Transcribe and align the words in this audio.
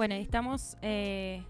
Bueno, 0.00 0.14
estamos 0.14 0.78
eh, 0.80 1.42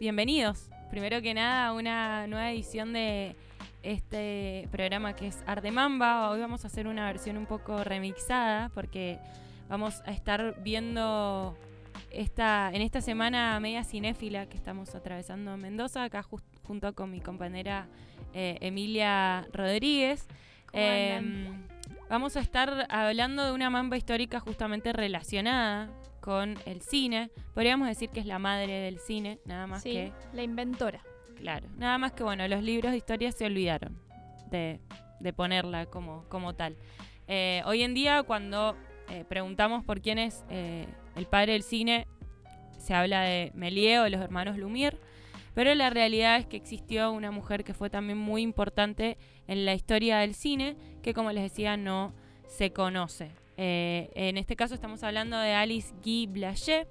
bienvenidos. 0.00 0.70
Primero 0.90 1.22
que 1.22 1.34
nada, 1.34 1.68
a 1.68 1.72
una 1.72 2.26
nueva 2.26 2.50
edición 2.50 2.92
de 2.92 3.36
este 3.84 4.66
programa 4.72 5.14
que 5.14 5.28
es 5.28 5.38
Arte 5.46 5.70
Mamba. 5.70 6.30
Hoy 6.30 6.40
vamos 6.40 6.64
a 6.64 6.66
hacer 6.66 6.88
una 6.88 7.06
versión 7.06 7.36
un 7.36 7.46
poco 7.46 7.84
remixada 7.84 8.70
porque 8.70 9.20
vamos 9.68 10.02
a 10.04 10.10
estar 10.10 10.60
viendo 10.64 11.56
esta, 12.10 12.72
en 12.72 12.82
esta 12.82 13.00
semana 13.00 13.60
media 13.60 13.84
cinéfila 13.84 14.46
que 14.46 14.56
estamos 14.56 14.96
atravesando 14.96 15.54
en 15.54 15.60
Mendoza, 15.60 16.02
acá 16.02 16.24
junto 16.64 16.92
con 16.92 17.12
mi 17.12 17.20
compañera 17.20 17.86
eh, 18.34 18.58
Emilia 18.62 19.46
Rodríguez. 19.52 20.26
Em, 20.72 21.68
vamos 22.10 22.36
a 22.36 22.40
estar 22.40 22.88
hablando 22.90 23.44
de 23.44 23.52
una 23.52 23.70
mamba 23.70 23.96
histórica 23.96 24.40
justamente 24.40 24.92
relacionada 24.92 25.88
con 26.26 26.58
el 26.66 26.82
cine. 26.82 27.30
Podríamos 27.54 27.86
decir 27.86 28.10
que 28.10 28.18
es 28.18 28.26
la 28.26 28.40
madre 28.40 28.72
del 28.80 28.98
cine, 28.98 29.38
nada 29.44 29.68
más 29.68 29.84
que. 29.84 30.12
La 30.32 30.42
inventora. 30.42 31.00
Claro, 31.36 31.68
nada 31.76 31.98
más 31.98 32.14
que 32.14 32.24
bueno, 32.24 32.48
los 32.48 32.64
libros 32.64 32.90
de 32.90 32.98
historia 32.98 33.30
se 33.30 33.46
olvidaron 33.46 33.96
de, 34.50 34.80
ponerla 35.36 35.86
como, 35.86 36.24
como 36.28 36.56
tal. 36.56 36.76
Eh, 37.28 37.62
hoy 37.64 37.82
en 37.82 37.94
día, 37.94 38.24
cuando 38.24 38.76
eh, 39.08 39.24
preguntamos 39.28 39.84
por 39.84 40.00
quién 40.00 40.18
es 40.18 40.44
eh, 40.50 40.88
el 41.14 41.26
padre 41.26 41.52
del 41.52 41.62
cine, 41.62 42.08
se 42.76 42.92
habla 42.92 43.20
de 43.20 43.52
Méliès 43.54 44.00
o 44.00 44.08
los 44.08 44.20
hermanos 44.20 44.56
Lumière, 44.56 44.98
pero 45.54 45.76
la 45.76 45.90
realidad 45.90 46.38
es 46.38 46.46
que 46.46 46.56
existió 46.56 47.12
una 47.12 47.30
mujer 47.30 47.62
que 47.62 47.72
fue 47.72 47.88
también 47.88 48.18
muy 48.18 48.42
importante 48.42 49.16
en 49.46 49.64
la 49.64 49.74
historia 49.74 50.18
del 50.18 50.34
cine, 50.34 50.76
que 51.04 51.14
como 51.14 51.30
les 51.30 51.44
decía 51.44 51.76
no 51.76 52.14
se 52.48 52.72
conoce. 52.72 53.45
Eh, 53.56 54.10
en 54.14 54.36
este 54.36 54.54
caso 54.54 54.74
estamos 54.74 55.02
hablando 55.02 55.38
de 55.38 55.52
Alice 55.52 55.94
Guy 56.02 56.26
Blaché. 56.26 56.86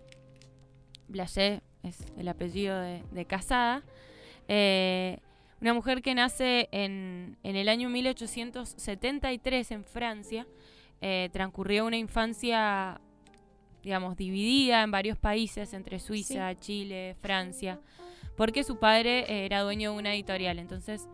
Blaché 1.07 1.61
es 1.83 2.05
el 2.17 2.27
apellido 2.27 2.79
de, 2.79 3.25
casada. 3.25 3.83
Eh, 4.47 5.19
una 5.61 5.73
mujer 5.73 6.01
que 6.01 6.15
nace 6.15 6.67
en, 6.71 7.37
el 7.43 7.69
año 7.69 7.89
1873 7.89 9.71
en 9.71 9.83
Francia. 9.83 10.47
Eh, 11.01 11.29
transcurrió 11.31 11.85
una 11.85 11.97
infancia, 11.97 12.99
digamos, 13.83 14.17
dividida 14.17 14.81
en 14.81 14.91
varios 14.91 15.17
países, 15.17 15.73
entre 15.73 15.99
Suiza, 15.99 16.57
Chile, 16.59 17.15
Francia, 17.21 17.79
porque 18.37 18.63
su 18.63 18.79
padre 18.79 19.45
era 19.45 19.61
dueño 19.61 19.91
de 19.91 19.97
una 19.97 20.13
editorial. 20.13 20.57
Entonces 20.57 21.07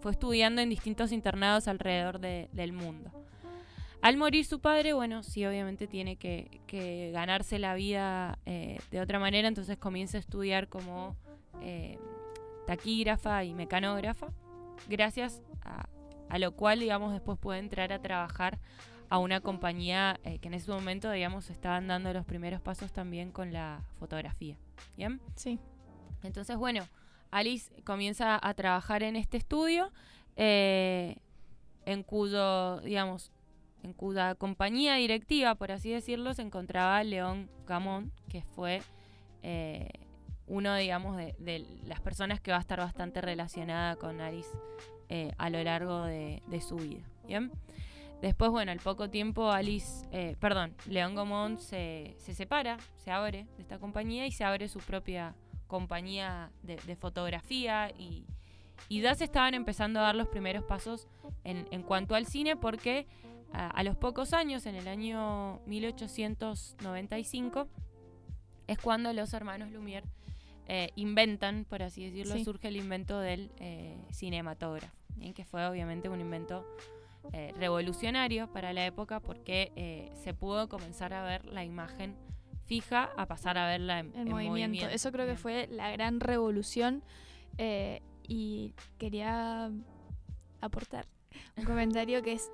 fue 0.00 0.12
estudiando 0.12 0.60
en 0.60 0.68
distintos 0.68 1.12
internados 1.12 1.68
alrededor 1.68 2.20
del 2.20 2.72
mundo. 2.72 3.12
Al 4.02 4.16
morir 4.16 4.46
su 4.46 4.60
padre, 4.60 4.94
bueno, 4.94 5.22
sí, 5.22 5.44
obviamente 5.44 5.86
tiene 5.86 6.16
que, 6.16 7.10
ganarse 7.12 7.58
la 7.58 7.74
vida 7.74 8.38
eh, 8.46 8.78
de 8.90 9.00
otra 9.00 9.18
manera, 9.18 9.46
entonces 9.46 9.76
comienza 9.76 10.16
a 10.16 10.20
estudiar 10.20 10.68
como 10.68 11.16
eh, 11.60 11.98
taquígrafa 12.66 13.44
y 13.44 13.52
mecanógrafa, 13.52 14.28
gracias 14.88 15.42
a, 15.62 16.38
lo 16.38 16.52
cual, 16.52 16.80
digamos, 16.80 17.12
después 17.12 17.38
puede 17.38 17.58
entrar 17.58 17.92
a 17.92 18.00
trabajar 18.00 18.58
a 19.10 19.18
una 19.18 19.40
compañía 19.40 20.18
eh, 20.24 20.38
que 20.38 20.48
en 20.48 20.54
ese 20.54 20.70
momento, 20.70 21.10
digamos, 21.10 21.50
estaban 21.50 21.86
dando 21.86 22.12
los 22.14 22.24
primeros 22.24 22.62
pasos 22.62 22.92
también 22.92 23.32
con 23.32 23.52
la 23.52 23.82
fotografía. 23.98 24.56
¿Bien? 24.96 25.20
Sí. 25.34 25.58
Entonces, 26.22 26.56
bueno, 26.56 26.86
Alice 27.30 27.70
comienza 27.82 28.38
a 28.40 28.54
trabajar 28.54 29.02
en 29.02 29.16
este 29.16 29.36
estudio, 29.36 29.92
en 30.36 32.02
cuyo, 32.06 32.80
digamos, 32.80 33.32
en 33.82 33.92
cuya 33.92 34.34
compañía 34.34 34.94
directiva, 34.94 35.54
por 35.54 35.72
así 35.72 35.90
decirlo, 35.90 36.34
se 36.34 36.42
encontraba 36.42 37.02
León 37.04 37.50
Gamón, 37.66 38.12
que 38.28 38.42
fue 38.42 38.82
eh, 39.42 39.88
uno, 40.46 40.74
digamos, 40.74 41.16
de, 41.16 41.64
las 41.86 42.00
personas 42.00 42.40
que 42.40 42.50
va 42.50 42.58
a 42.58 42.60
estar 42.60 42.78
bastante 42.78 43.20
relacionada 43.20 43.96
con 43.96 44.20
Alice 44.20 44.50
eh, 45.08 45.32
a 45.38 45.48
lo 45.48 45.62
largo 45.62 46.04
de, 46.04 46.42
su 46.66 46.76
vida. 46.76 47.04
¿bien? 47.26 47.50
Después, 48.20 48.50
bueno, 48.50 48.72
al 48.72 48.80
poco 48.80 49.08
tiempo 49.08 49.50
Alice, 49.50 50.06
eh, 50.12 50.36
perdón, 50.40 50.74
León 50.86 51.14
Gamón 51.14 51.58
se, 51.58 52.16
separa, 52.18 52.78
se 52.96 53.10
abre 53.10 53.46
de 53.56 53.62
esta 53.62 53.78
compañía 53.78 54.26
y 54.26 54.32
se 54.32 54.44
abre 54.44 54.68
su 54.68 54.80
propia 54.80 55.34
compañía 55.68 56.50
de, 56.62 56.96
fotografía 56.96 57.90
y, 57.96 58.26
y 58.88 59.00
ya 59.00 59.14
se 59.14 59.24
estaban 59.24 59.54
empezando 59.54 60.00
a 60.00 60.02
dar 60.02 60.16
los 60.16 60.28
primeros 60.28 60.64
pasos 60.64 61.06
en, 61.44 61.66
en 61.70 61.82
cuanto 61.82 62.16
al 62.16 62.26
cine 62.26 62.56
porque 62.56 63.06
a, 63.52 63.82
los 63.82 63.96
pocos 63.96 64.32
años, 64.32 64.64
en 64.66 64.76
el 64.76 64.86
año 64.88 65.60
1895, 65.66 67.68
es 68.66 68.78
cuando 68.78 69.12
los 69.12 69.34
hermanos 69.34 69.70
Lumière 69.70 70.04
eh, 70.68 70.90
inventan, 70.94 71.64
por 71.64 71.82
así 71.82 72.04
decirlo, 72.04 72.38
surge 72.44 72.68
el 72.68 72.76
invento 72.76 73.18
del 73.18 73.50
eh, 73.58 73.98
cinematógrafo, 74.12 74.94
que 75.34 75.44
fue 75.44 75.66
obviamente 75.66 76.08
un 76.08 76.20
invento 76.20 76.64
eh, 77.32 77.52
revolucionario 77.58 78.46
para 78.52 78.72
la 78.72 78.86
época 78.86 79.18
porque 79.18 80.12
se 80.22 80.32
pudo 80.32 80.68
comenzar 80.68 81.12
a 81.12 81.24
ver 81.24 81.44
la 81.46 81.64
imagen 81.64 82.14
fija 82.66 83.10
a 83.16 83.26
pasar 83.26 83.58
a 83.58 83.66
verla 83.66 83.98
en, 83.98 84.28
movimiento. 84.28 84.88
Eso 84.88 85.10
creo 85.10 85.26
que 85.26 85.36
fue 85.36 85.66
la 85.66 85.90
gran 85.90 86.20
revolución 86.20 87.02
y 88.28 88.74
quería 88.96 89.72
aportar 90.60 91.08
un 91.56 91.64
comentario 91.64 92.22
que 92.22 92.34
es 92.34 92.48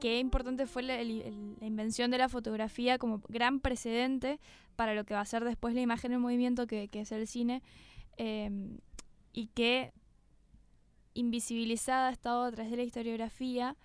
qué 0.00 0.18
importante 0.18 0.66
fue 0.66 0.82
la, 0.82 1.02
invención 1.02 2.10
de 2.10 2.18
la 2.18 2.28
fotografía 2.28 2.98
como 2.98 3.22
gran 3.28 3.60
precedente 3.60 4.38
para 4.76 4.94
lo 4.94 5.04
que 5.04 5.14
va 5.14 5.20
a 5.20 5.26
ser 5.26 5.44
después 5.44 5.74
la 5.74 5.80
imagen 5.80 6.12
en 6.12 6.20
movimiento, 6.20 6.66
que, 6.66 6.88
es 6.92 7.12
el 7.12 7.26
cine, 7.26 7.62
em, 8.16 8.78
y 9.32 9.46
que 9.48 9.92
invisibilizada 11.14 12.08
ha 12.08 12.12
estado 12.12 12.44
a 12.44 12.52
través 12.52 12.70
de 12.70 12.76
la 12.76 12.82
historiografía 12.82 13.76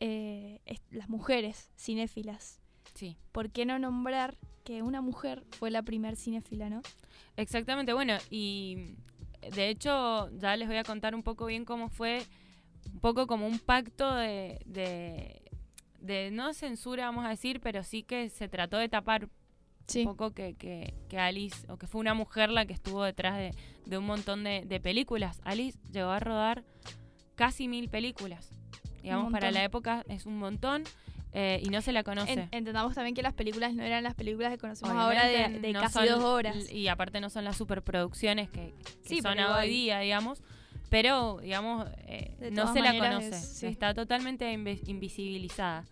eh, 0.00 0.60
las 0.90 1.08
mujeres 1.08 1.70
cinéfilas. 1.76 2.60
Sí. 2.94 3.16
¿Por 3.32 3.50
qué 3.50 3.66
no 3.66 3.78
nombrar 3.78 4.36
que 4.64 4.82
una 4.82 5.00
mujer 5.00 5.44
fue 5.50 5.70
la 5.70 5.82
primer 5.82 6.16
cinéfila, 6.16 6.70
no? 6.70 6.82
Exactamente, 7.36 7.92
bueno, 7.92 8.14
y 8.30 8.94
de 9.54 9.68
hecho 9.70 10.30
ya 10.38 10.56
les 10.56 10.68
voy 10.68 10.76
a 10.76 10.84
contar 10.84 11.14
un 11.14 11.22
poco 11.22 11.46
bien 11.46 11.64
cómo 11.64 11.88
fue, 11.88 12.24
un 12.92 13.00
poco 13.00 13.26
como 13.26 13.46
un 13.46 13.58
pacto 13.58 14.14
de 14.14 14.60
de 14.66 15.47
no 16.00 16.54
censura, 16.54 17.06
vamos 17.06 17.26
a 17.26 17.30
decir, 17.30 17.60
pero 17.60 17.82
sí 17.82 18.02
que 18.02 18.30
se 18.30 18.48
trató 18.48 18.78
de 18.78 18.88
tapar 18.88 19.28
un 19.96 20.04
poco 20.04 20.32
que, 20.32 20.54
que, 20.54 21.18
Alice, 21.18 21.66
o 21.70 21.76
que 21.78 21.86
fue 21.86 22.00
una 22.00 22.14
mujer 22.14 22.50
la 22.50 22.66
que 22.66 22.74
estuvo 22.74 23.02
detrás 23.04 23.38
de, 23.86 23.98
un 23.98 24.04
montón 24.04 24.44
de, 24.44 24.80
películas. 24.82 25.40
Alice 25.44 25.78
llegó 25.90 26.10
a 26.10 26.20
rodar 26.20 26.64
casi 27.34 27.68
mil 27.68 27.88
películas. 27.88 28.50
Digamos, 29.02 29.32
para 29.32 29.50
la 29.50 29.64
época 29.64 30.04
es 30.08 30.26
un 30.26 30.38
montón. 30.38 30.84
Eh, 31.32 31.60
y 31.62 31.68
no 31.68 31.82
se 31.82 31.92
la 31.92 32.02
conoce. 32.04 32.48
entendamos 32.52 32.94
también 32.94 33.14
que 33.14 33.22
las 33.22 33.34
películas 33.34 33.74
no 33.74 33.82
eran 33.82 34.02
las 34.02 34.14
películas 34.14 34.50
que 34.50 34.56
conocemos 34.56 34.96
ahora 34.96 35.26
de, 35.26 35.72
casi 35.74 36.06
dos 36.06 36.24
horas. 36.24 36.72
Y 36.72 36.88
aparte 36.88 37.20
no 37.20 37.28
son 37.28 37.44
las 37.44 37.56
superproducciones 37.56 38.48
que, 38.48 38.74
son 39.22 39.38
hoy 39.38 39.68
día, 39.68 40.00
digamos 40.00 40.42
pero 40.88 41.38
digamos 41.42 41.86
eh, 42.06 42.50
no 42.52 42.72
se 42.72 42.80
la 42.80 42.96
conoce, 42.98 43.68
está 43.68 43.94
totalmente 43.94 44.50
invisibilizada. 44.52 45.84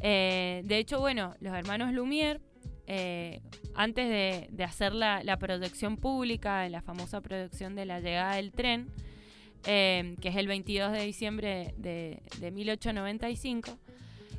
Eh, 0.00 0.62
de 0.64 0.78
hecho, 0.78 0.98
bueno, 1.00 1.34
los 1.40 1.54
hermanos 1.54 1.92
Lumière, 1.92 2.40
eh, 2.86 3.40
antes 3.74 4.08
de, 4.08 4.64
hacer 4.64 4.92
la, 4.92 5.22
la, 5.22 5.38
proyección 5.38 5.96
pública, 5.96 6.68
la 6.68 6.82
famosa 6.82 7.20
proyección 7.20 7.74
de 7.74 7.86
la 7.86 8.00
llegada 8.00 8.36
del 8.36 8.52
tren, 8.52 8.90
que 9.62 10.18
es 10.22 10.36
el 10.36 10.46
22 10.46 10.92
de 10.92 11.04
diciembre 11.04 11.74
de, 11.78 12.22
de 12.38 12.50
1895, 12.50 13.78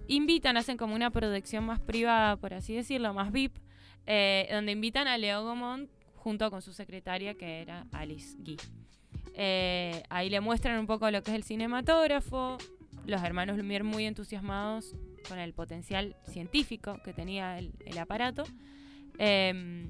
invitan, 0.08 0.58
hacen 0.58 0.78
como 0.78 0.94
una 0.94 1.10
proyección 1.10 1.66
más 1.66 1.80
privada, 1.80 2.36
por 2.36 2.54
así 2.54 2.76
decirlo, 2.76 3.14
más 3.14 3.32
VIP, 3.32 3.56
donde 4.52 4.72
invitan 4.72 5.08
a 5.08 5.18
Leo 5.18 5.44
Gomont 5.44 5.90
junto 6.16 6.52
con 6.52 6.62
su 6.62 6.74
secretaria 6.74 7.34
que 7.34 7.62
era 7.62 7.88
Alice 7.92 8.36
Guy. 8.38 8.58
Eh, 9.38 10.02
ahí 10.10 10.30
le 10.30 10.40
muestran 10.40 10.80
un 10.80 10.88
poco 10.88 11.12
lo 11.12 11.22
que 11.22 11.32
es 11.32 11.36
el 11.36 11.44
cinematógrafo, 11.44 12.58
los 13.06 13.22
hermanos 13.22 13.58
Lumière 13.58 13.84
muy 13.84 14.06
entusiasmados 14.06 14.96
con 15.28 15.40
el 15.40 15.54
potencial 15.54 16.16
científico 16.26 17.00
que 17.04 17.14
tenía 17.14 17.60
el, 17.60 17.98
aparato. 18.00 18.44
Em, 19.18 19.90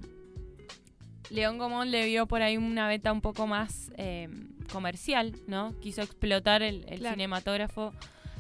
León 1.30 1.58
Gomón 1.60 1.92
le 1.92 2.06
vio 2.06 2.28
por 2.28 2.42
ahí 2.42 2.58
una 2.58 2.88
beta 2.88 3.12
un 3.12 3.22
poco 3.22 3.46
más 3.46 3.92
em, 3.98 4.50
comercial, 4.72 5.36
¿no? 5.48 5.80
Quiso 5.80 6.02
explotar 6.02 6.64
el, 6.64 6.86
cinematógrafo 6.98 7.94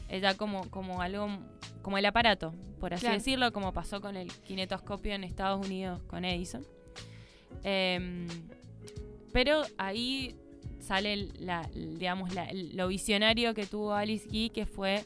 eh, 0.09 0.19
ya 0.19 0.35
como, 0.35 0.69
como 0.71 1.01
algo, 1.01 1.29
como 1.83 1.99
el 1.99 2.05
aparato, 2.05 2.53
por 2.79 2.95
así 2.95 3.07
decirlo, 3.07 3.53
como 3.53 3.73
pasó 3.73 4.01
con 4.01 4.15
el 4.15 4.31
kinetoscopio 4.31 5.13
en 5.13 5.23
Estados 5.23 5.65
Unidos 5.65 6.01
con 6.07 6.25
Edison. 6.25 6.65
Em, 7.63 8.27
pero 9.31 9.63
ahí 9.77 10.35
sale 10.85 11.29
la, 11.39 11.67
digamos, 11.73 12.29
lo 12.53 12.87
visionario 12.87 13.53
que 13.53 13.65
tuvo 13.65 13.93
Alice 13.93 14.27
Guy, 14.27 14.51
que 14.51 14.65
fue 14.65 15.03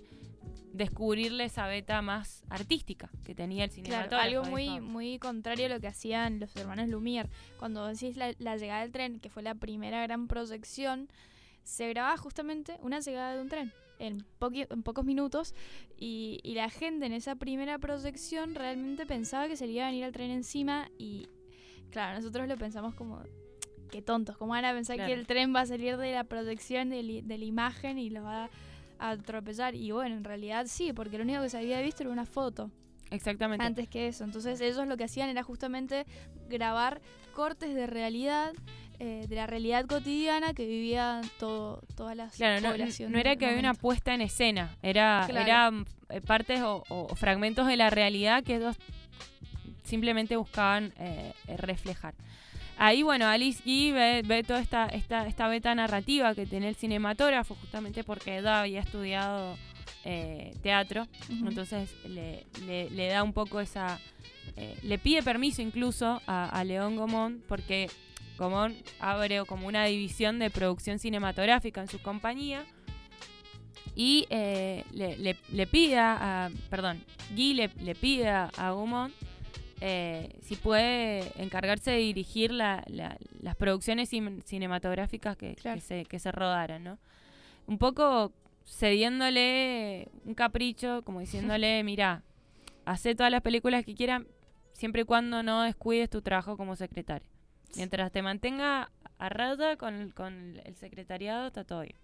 descubrirle 0.74 1.46
esa 1.46 1.68
beta 1.68 2.02
más 2.02 2.44
artística 2.50 3.10
que 3.26 3.34
tenía 3.34 3.64
el 3.64 3.72
cine. 3.72 3.90
Claro, 3.90 4.18
algo 4.18 4.44
muy, 4.44 4.82
muy 4.82 5.18
contrario 5.20 5.68
a 5.68 5.70
lo 5.70 5.80
que 5.80 5.88
hacían 5.88 6.40
los 6.40 6.56
hermanos 6.56 6.90
Lumière. 6.90 7.30
Cuando 7.58 7.88
decís 7.88 8.18
la, 8.18 8.34
la, 8.40 8.58
llegada 8.58 8.82
del 8.82 8.92
tren, 8.92 9.20
que 9.20 9.30
fue 9.30 9.42
la 9.42 9.56
primera 9.56 10.02
gran 10.04 10.28
proyección, 10.28 11.10
se 11.64 11.88
grababa 11.90 12.18
justamente 12.18 12.78
una 12.82 13.00
llegada 13.00 13.36
de 13.36 13.42
un 13.42 13.50
tren 13.50 13.72
en, 14.00 14.26
en 14.70 14.84
pocos 14.84 15.06
minutos 15.06 15.56
y, 15.98 16.40
y, 16.44 16.54
la 16.56 16.70
gente 16.70 17.06
en 17.06 17.14
esa 17.14 17.36
primera 17.36 17.78
proyección 17.80 18.56
realmente 18.56 19.06
pensaba 19.06 19.48
que 19.48 19.56
se 19.56 19.66
le 19.66 19.74
iba 19.74 19.86
a 19.86 19.90
venir 19.90 20.04
el 20.04 20.12
tren 20.12 20.32
encima 20.32 20.90
y 20.98 21.28
claro, 21.90 22.18
nosotros 22.18 22.48
lo 22.48 22.58
pensamos 22.58 22.96
como 22.96 23.22
qué 23.90 24.02
tontos, 24.02 24.38
¿cómo 24.38 24.52
van 24.52 24.66
a 24.66 24.74
pensar 24.74 24.98
que 24.98 25.14
el 25.14 25.28
tren 25.28 25.54
va 25.54 25.62
a 25.62 25.66
salir 25.66 25.98
de 25.98 26.14
la 26.14 26.24
proyección 26.24 26.90
de, 26.90 27.22
de 27.24 27.38
la 27.38 27.46
imagen 27.46 27.98
y 27.98 28.10
lo 28.10 28.24
va 28.24 28.46
a 28.46 28.50
atropellar. 29.00 29.76
Y 29.76 29.92
bueno, 29.92 30.16
en 30.16 30.24
realidad 30.24 30.66
sí, 30.68 30.94
porque 30.94 31.18
lo 31.18 31.24
único 31.24 31.42
que 31.42 31.50
se 31.50 31.58
había 31.58 31.82
visto 31.82 32.04
era 32.04 32.12
una 32.12 32.26
foto. 32.26 32.70
Exactamente. 33.12 33.66
Antes 33.66 33.88
que 33.88 34.08
eso. 34.08 34.24
Entonces 34.24 34.62
ellos 34.62 34.88
lo 34.88 34.98
que 34.98 35.06
hacían 35.06 35.30
era 35.30 35.42
justamente 35.42 36.06
grabar 36.48 37.02
cortes 37.34 37.74
de 37.74 37.88
realidad, 37.88 38.54
eh, 39.00 39.26
de 39.28 39.36
la 39.36 39.48
realidad 39.48 39.86
cotidiana 39.86 40.54
que 40.54 40.66
vivían 40.68 41.24
todo, 41.40 41.82
todas 41.96 42.16
las 42.16 42.36
claro, 42.36 42.70
poblaciones. 42.70 43.14
No, 43.14 43.20
era 43.20 43.36
que 43.36 43.48
había 43.48 43.60
una 43.60 43.74
puesta 43.74 44.14
en 44.14 44.22
escena, 44.22 44.78
era, 44.84 45.26
eran 45.28 45.86
eh, 46.10 46.22
partes 46.22 46.62
o, 46.62 47.08
fragmentos 47.16 47.66
de 47.66 47.78
la 47.78 47.90
realidad 47.90 48.44
que 48.44 48.58
ellos 48.58 48.76
simplemente 49.84 50.36
buscaban 50.36 50.94
eh, 50.98 51.34
reflejar. 51.58 52.14
Ahí, 52.82 53.04
bueno, 53.04 53.28
Alice 53.28 53.62
Guy 53.66 53.92
ve, 53.92 54.44
toda 54.48 54.62
esta, 54.62 54.86
esta, 54.86 55.28
esta 55.28 55.50
beta 55.50 55.76
narrativa 55.76 56.34
que 56.34 56.46
tiene 56.46 56.70
el 56.70 56.78
cinematógrafo, 56.78 57.56
justamente 57.56 58.06
porque 58.06 58.38
ella 58.38 58.62
había 58.62 58.80
estudiado 58.80 59.58
eh, 60.06 60.56
teatro, 60.64 61.06
entonces 61.30 61.94
le, 62.08 62.46
le, 62.66 63.08
da 63.10 63.22
un 63.22 63.34
poco 63.34 63.60
esa... 63.60 64.00
Eh, 64.56 64.78
le 64.84 64.98
pide 64.98 65.22
permiso 65.24 65.62
incluso 65.62 66.22
a, 66.26 66.64
León 66.64 66.96
Gomón, 66.96 67.44
porque 67.50 67.90
Gomón 68.38 68.78
abre 69.02 69.44
como 69.46 69.68
una 69.68 69.84
división 69.84 70.40
de 70.40 70.50
producción 70.50 71.00
cinematográfica 71.00 71.82
en 71.82 71.90
su 71.90 72.02
compañía, 72.02 72.64
y 73.94 74.26
eh, 74.30 74.86
le, 74.94 75.36
le, 75.52 75.68
pide 75.68 76.00
a, 76.00 76.50
perdón, 76.70 77.04
Guy 77.36 77.56
le, 77.56 77.96
pide 77.96 78.30
a, 78.30 78.50
a 78.56 78.72
eh, 79.82 80.36
si 80.42 80.56
puede 80.56 81.32
encargarse 81.42 81.92
de 81.92 81.98
dirigir 81.98 82.52
las 82.52 83.56
producciones 83.58 84.10
cinematográficas 84.10 85.38
que, 85.38 85.56
se, 85.82 86.06
que 86.06 86.20
se 86.20 86.32
rodaran, 86.32 86.84
¿no? 86.84 86.98
Un 87.68 87.78
poco 87.78 88.34
cediéndole 88.66 90.10
un 90.26 90.34
capricho, 90.34 91.02
como 91.04 91.20
diciéndole, 91.20 91.84
mira, 91.86 92.24
hace 92.86 93.16
todas 93.16 93.32
las 93.32 93.42
películas 93.42 93.86
que 93.86 93.96
quieran, 93.96 94.28
siempre 94.74 95.02
y 95.02 95.06
cuando 95.06 95.44
no 95.44 95.64
descuides 95.64 96.10
tu 96.10 96.22
trabajo 96.22 96.58
como 96.58 96.76
secretario. 96.76 97.28
Mientras 97.76 98.12
te 98.12 98.22
mantenga 98.22 98.92
a 99.20 99.30
raya 99.30 99.78
con, 99.78 100.10
con 100.12 100.60
el 100.66 100.76
secretariado, 100.76 101.48
está 101.48 101.64
todo 101.64 101.82
bien. 101.82 101.96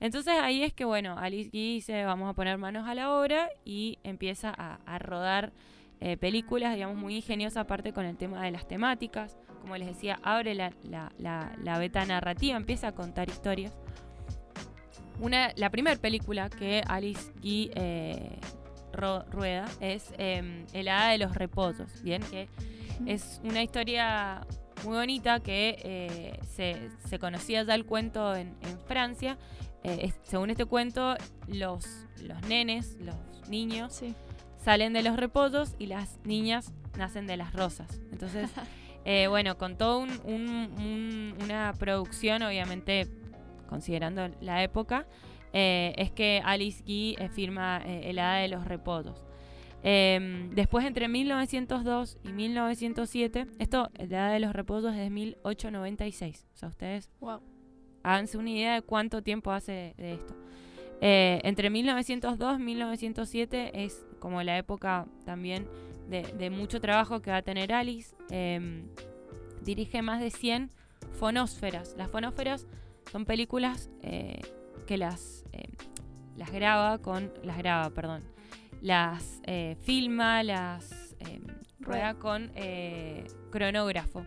Entonces 0.00 0.34
ahí 0.40 0.62
es 0.62 0.72
que, 0.72 0.84
bueno, 0.84 1.16
Alice 1.18 1.50
Guy 1.50 1.74
dice, 1.74 2.04
vamos 2.04 2.30
a 2.30 2.34
poner 2.34 2.56
manos 2.56 2.86
a 2.86 2.94
la 2.94 3.12
obra 3.12 3.50
y 3.64 3.98
empieza 4.04 4.54
a, 4.56 4.78
a 4.86 4.98
rodar 4.98 5.52
eh, 6.00 6.16
películas, 6.16 6.74
digamos, 6.74 6.96
muy 6.96 7.16
ingeniosas 7.16 7.62
aparte 7.62 7.92
con 7.92 8.04
el 8.04 8.16
tema 8.16 8.42
de 8.44 8.52
las 8.52 8.68
temáticas. 8.68 9.36
Como 9.60 9.76
les 9.76 9.88
decía, 9.88 10.20
abre 10.22 10.54
la, 10.54 10.72
la, 10.84 11.78
beta 11.78 12.04
narrativa, 12.04 12.56
empieza 12.56 12.88
a 12.88 12.92
contar 12.92 13.28
historias. 13.28 13.76
Una, 15.20 15.52
la 15.56 15.70
primera 15.70 15.96
película 15.96 16.48
que 16.48 16.82
Alice 16.86 17.32
Guy 17.42 17.72
eh, 17.74 18.38
rueda 18.92 19.66
es 19.80 20.14
em, 20.18 20.64
El 20.72 20.86
Hada 20.86 21.10
de 21.10 21.18
los 21.18 21.34
Reposos, 21.34 22.02
¿bien? 22.04 22.22
Que 22.30 22.48
es 23.06 23.40
una 23.42 23.62
historia 23.62 24.46
muy 24.84 24.96
bonita 24.96 25.40
que 25.40 25.76
eh, 25.82 26.38
se, 26.54 26.90
se, 27.08 27.18
conocía 27.18 27.64
ya 27.64 27.74
el 27.74 27.84
cuento 27.84 28.36
en, 28.36 28.54
Francia. 28.86 29.36
según 30.22 30.50
este 30.50 30.64
cuento, 30.64 31.16
los, 31.48 31.84
los 32.22 32.40
nenes, 32.42 32.96
los 33.00 33.16
niños, 33.48 33.92
sí 33.92 34.14
salen 34.68 34.92
de 34.92 35.02
los 35.02 35.16
reposos 35.16 35.74
y 35.78 35.86
las 35.86 36.18
niñas 36.24 36.74
nacen 36.98 37.26
de 37.26 37.38
las 37.38 37.54
rosas. 37.54 38.02
Entonces, 38.12 38.50
eh, 39.06 39.26
bueno, 39.26 39.56
con 39.56 39.78
toda 39.78 39.96
un, 39.96 41.34
una 41.42 41.72
producción, 41.78 42.42
obviamente, 42.42 43.08
considerando 43.66 44.28
la 44.42 44.62
época, 44.62 45.06
eh, 45.54 45.94
es 45.96 46.10
que 46.10 46.42
Alice 46.44 46.82
Guy 46.84 47.16
eh, 47.18 47.30
firma 47.30 47.78
El 47.78 48.18
Hada 48.18 48.40
de 48.40 48.48
los 48.48 48.66
Reposos. 48.66 49.24
Em, 49.82 50.50
después, 50.50 50.84
entre 50.84 51.08
1902 51.08 52.18
y 52.22 52.32
1907, 52.34 53.46
esto, 53.58 53.88
El 53.94 54.14
Hada 54.14 54.32
de 54.32 54.40
los 54.40 54.52
Reposos, 54.52 54.92
es 54.92 54.98
de 54.98 55.08
1896. 55.08 56.46
O 56.52 56.56
sea, 56.58 56.68
ustedes 56.68 57.08
wow. 57.20 57.40
háganse 58.02 58.36
una 58.36 58.50
idea 58.50 58.74
de 58.74 58.82
cuánto 58.82 59.22
tiempo 59.22 59.50
hace 59.50 59.94
de 59.96 60.12
esto. 60.12 60.34
Entre 61.00 61.70
1902 61.70 62.58
y 62.58 62.62
1907 62.62 63.84
es 63.84 64.06
como 64.18 64.42
la 64.42 64.58
época 64.58 65.06
también 65.24 65.68
de, 66.08 66.50
mucho 66.50 66.80
trabajo 66.80 67.20
que 67.20 67.30
va 67.30 67.38
a 67.38 67.42
tener 67.42 67.72
Alice. 67.72 68.16
Em, 68.30 68.88
dirige 69.62 70.02
más 70.02 70.20
de 70.20 70.30
100 70.30 70.70
fonósferas. 71.12 71.94
Las 71.96 72.10
fonósferas 72.10 72.66
son 73.10 73.24
películas 73.24 73.90
eh, 74.02 74.40
que 74.86 74.96
las, 74.96 75.44
em, 75.52 75.70
las 76.36 76.50
graba 76.50 76.98
con. 76.98 77.32
Las 77.42 77.58
graba, 77.58 77.90
perdón. 77.90 78.24
Las 78.80 79.40
eh, 79.44 79.76
filma, 79.80 80.42
las 80.42 81.14
em, 81.18 81.42
rueda 81.80 82.14
con 82.14 82.52
eh, 82.54 83.26
cronógrafo, 83.50 84.24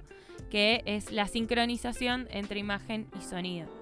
que 0.49 0.83
es 0.85 1.11
la 1.11 1.27
sincronización 1.27 2.27
entre 2.31 2.59
imagen 2.59 3.07
y 3.17 3.21
sonido. 3.21 3.80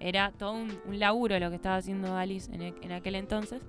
Era 0.00 0.32
todo 0.32 0.52
un, 0.52 0.78
laburo 0.98 1.38
lo 1.38 1.50
que 1.50 1.56
estaba 1.56 1.76
haciendo 1.76 2.16
Alice 2.16 2.50
en 2.52 2.92
aquel 2.92 3.14
entonces. 3.14 3.62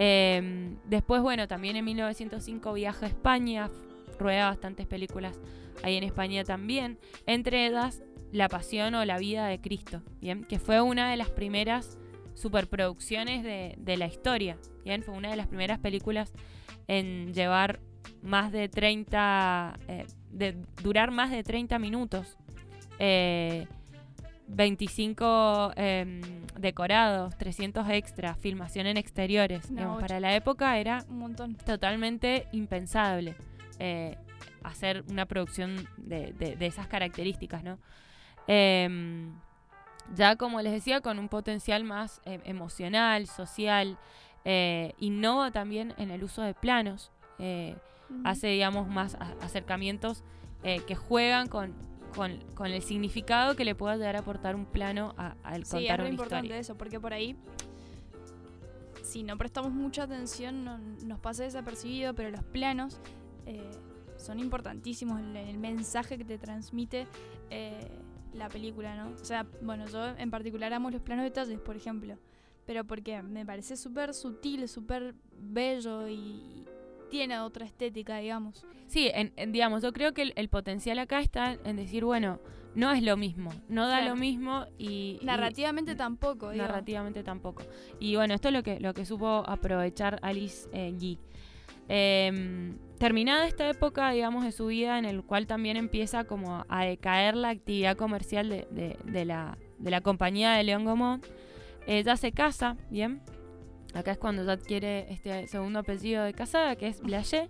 Em, 0.00 0.76
después, 0.84 1.20
bueno, 1.20 1.48
también 1.48 1.74
en 1.74 1.84
1905 1.84 2.72
viaja 2.72 3.04
a 3.04 3.08
España, 3.08 3.68
rueda 4.16 4.48
bastantes 4.48 4.86
películas 4.86 5.38
ahí 5.82 5.96
en 5.96 6.04
España 6.04 6.44
también, 6.44 6.98
entre 7.26 7.66
ellas 7.66 8.02
La 8.30 8.48
Pasión 8.48 8.94
o 8.94 9.04
La 9.04 9.18
Vida 9.18 9.48
de 9.48 9.60
Cristo, 9.60 10.02
¿bien? 10.20 10.44
Que 10.44 10.60
fue 10.60 10.80
una 10.80 11.10
de 11.10 11.16
las 11.16 11.30
primeras 11.30 11.98
superproducciones 12.34 13.42
de, 13.42 13.96
la 13.96 14.06
historia, 14.06 14.56
¿bien? 14.84 15.02
Fue 15.02 15.14
una 15.14 15.30
de 15.30 15.36
las 15.36 15.48
primeras 15.48 15.80
películas 15.80 16.32
en 16.86 17.34
llevar 17.34 17.80
más 18.22 18.52
de 18.52 18.68
30, 18.68 19.80
eh, 19.88 20.06
de 20.30 20.56
durar 20.80 21.10
más 21.10 21.32
de 21.32 21.42
30 21.42 21.76
minutos. 21.80 22.38
Eh, 23.00 23.66
25 24.48 25.72
em, 25.76 26.20
decorados, 26.58 27.36
300 27.36 27.88
extras, 27.90 28.38
filmación 28.38 28.86
en 28.86 28.96
exteriores. 28.96 29.70
para 30.00 30.20
la 30.20 30.34
época 30.34 30.78
era 30.78 31.04
un 31.08 31.18
montón. 31.18 31.54
totalmente 31.54 32.48
impensable 32.52 33.36
eh, 33.78 34.16
hacer 34.64 35.04
una 35.10 35.26
producción 35.26 35.86
de, 35.98 36.56
esas 36.60 36.88
características, 36.88 37.62
¿no? 37.62 37.78
Em, 38.46 39.32
ya 40.14 40.36
como 40.36 40.60
les 40.62 40.72
decía, 40.72 41.00
con 41.00 41.18
un 41.18 41.28
potencial 41.28 41.84
más 41.84 42.20
em, 42.24 42.40
emocional, 42.44 43.26
social, 43.26 43.98
eh, 44.44 44.94
innova 44.98 45.50
también 45.50 45.94
en 45.98 46.10
el 46.10 46.24
uso 46.24 46.42
de 46.42 46.54
planos. 46.54 47.12
Eh, 47.38 47.76
hace, 48.24 48.48
digamos, 48.48 48.88
más 48.88 49.16
acercamientos 49.42 50.24
que 50.62 50.96
juegan 50.96 51.46
con, 51.46 51.72
con, 52.14 52.66
el 52.66 52.82
significado 52.82 53.56
que 53.56 53.64
le 53.64 53.74
pueda 53.74 53.96
dar 53.96 54.16
a 54.16 54.20
aportar 54.20 54.54
un 54.56 54.66
plano 54.66 55.14
al 55.42 55.64
sí, 55.64 55.76
contar 55.76 56.00
es 56.00 56.10
importante 56.10 56.58
eso, 56.58 56.76
porque 56.76 57.00
por 57.00 57.12
ahí, 57.12 57.36
si 59.02 59.22
no 59.22 59.36
prestamos 59.38 59.72
mucha 59.72 60.04
atención, 60.04 60.64
nos 61.06 61.20
pasa 61.20 61.44
desapercibido, 61.44 62.14
pero 62.14 62.30
los 62.30 62.42
planos 62.44 63.00
eh, 63.46 63.70
son 64.16 64.40
importantísimos 64.40 65.20
en 65.20 65.36
el, 65.36 65.58
mensaje 65.58 66.18
que 66.18 66.24
te 66.24 66.38
transmite 66.38 67.06
eh, 67.50 67.88
la 68.34 68.48
película, 68.48 68.96
¿no? 68.96 69.10
O 69.20 69.24
sea, 69.24 69.46
bueno, 69.62 69.86
yo 69.86 70.06
en 70.06 70.30
particular 70.30 70.72
amo 70.72 70.90
los 70.90 71.00
planos 71.00 71.24
detalles, 71.24 71.58
por 71.60 71.76
ejemplo, 71.76 72.18
pero 72.66 72.84
porque 72.84 73.22
me 73.22 73.46
parece 73.46 73.76
súper 73.76 74.12
sutil, 74.12 74.68
súper 74.68 75.14
bello 75.38 76.08
y, 76.08 76.66
tiene 77.10 77.38
otra 77.40 77.64
estética, 77.64 78.18
digamos. 78.18 78.66
Sí, 78.86 79.10
en, 79.12 79.52
digamos, 79.52 79.82
yo 79.82 79.92
creo 79.92 80.12
que 80.14 80.32
el, 80.34 80.48
potencial 80.48 80.98
acá 80.98 81.20
está 81.20 81.58
en 81.64 81.76
decir, 81.76 82.04
bueno, 82.04 82.40
no 82.74 82.92
es 82.92 83.02
lo 83.02 83.16
mismo, 83.16 83.50
no 83.68 83.88
da 83.88 84.02
lo 84.02 84.14
mismo 84.16 84.66
y... 84.78 85.18
Narrativamente 85.22 85.94
tampoco. 85.94 86.52
Narrativamente 86.52 87.22
tampoco. 87.22 87.62
Y 87.98 88.16
bueno, 88.16 88.34
esto 88.34 88.48
es 88.48 88.54
lo 88.54 88.62
que, 88.62 88.80
lo 88.80 88.94
que 88.94 89.04
supo 89.04 89.44
aprovechar 89.46 90.18
Alice 90.22 90.68
eh, 90.72 90.92
Guy. 90.92 91.18
Em, 91.88 92.76
terminada 92.98 93.46
esta 93.46 93.68
época, 93.68 94.10
digamos, 94.10 94.44
de 94.44 94.52
su 94.52 94.66
vida, 94.66 94.98
en 94.98 95.06
el 95.06 95.22
cual 95.22 95.46
también 95.46 95.76
empieza 95.76 96.24
como 96.24 96.64
a 96.68 96.84
decaer 96.84 97.34
la 97.34 97.48
actividad 97.48 97.96
comercial 97.96 98.48
de, 98.48 99.24
la, 99.24 99.58
de 99.78 99.90
la 99.90 100.00
compañía 100.02 100.52
de 100.52 100.64
León 100.64 100.84
Gomón, 100.84 101.22
ella 101.86 102.16
se 102.16 102.32
casa, 102.32 102.76
¿bien? 102.90 103.22
Acá 103.94 104.12
es 104.12 104.18
cuando 104.18 104.44
ya 104.44 104.52
adquiere 104.52 105.06
este 105.10 105.46
segundo 105.48 105.80
apellido 105.80 106.24
de 106.24 106.34
casada, 106.34 106.76
que 106.76 106.88
es 106.88 107.00
Blaché, 107.00 107.48